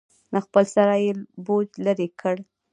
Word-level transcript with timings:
له 0.33 0.39
خپل 0.45 0.65
سره 0.75 0.93
یې 1.03 1.11
بوج 1.45 1.69
لرې 1.85 2.07
کړ. 2.21 2.35